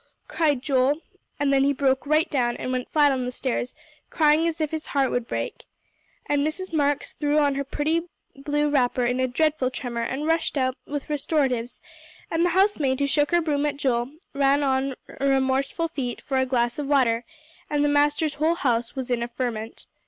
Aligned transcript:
cried 0.27 0.63
Joel, 0.63 0.99
and 1.39 1.53
then 1.53 1.63
he 1.63 1.73
broke 1.73 2.07
right 2.07 2.27
down, 2.27 2.57
and 2.57 2.71
went 2.71 2.89
flat 2.91 3.11
on 3.11 3.23
the 3.23 3.31
stairs, 3.31 3.75
crying 4.09 4.47
as 4.47 4.59
if 4.59 4.71
his 4.71 4.87
heart 4.97 5.11
would 5.11 5.27
break. 5.27 5.65
And 6.25 6.41
Mrs. 6.41 6.73
Marks 6.73 7.13
threw 7.13 7.37
on 7.37 7.53
her 7.53 7.63
pretty 7.63 8.07
blue 8.35 8.67
wrapper 8.69 9.05
in 9.05 9.19
a 9.19 9.27
dreadful 9.27 9.69
tremor, 9.69 10.01
and 10.01 10.25
rushed 10.25 10.57
out 10.57 10.75
with 10.87 11.07
restoratives; 11.07 11.83
and 12.31 12.43
the 12.43 12.49
housemaid 12.57 12.99
who 12.99 13.05
shook 13.05 13.29
her 13.29 13.41
broom 13.41 13.63
at 13.67 13.77
Joel, 13.77 14.13
ran 14.33 14.63
on 14.63 14.95
remorseful 15.19 15.87
feet 15.89 16.19
for 16.19 16.37
a 16.39 16.47
glass 16.47 16.79
of 16.79 16.87
water, 16.87 17.23
and 17.69 17.83
the 17.83 17.87
master's 17.87 18.33
whole 18.41 18.55
house 18.55 18.95
was 18.95 19.11
in 19.11 19.21
a 19.21 19.27
ferment. 19.27 19.85